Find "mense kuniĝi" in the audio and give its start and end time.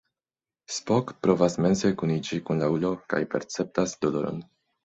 1.67-2.41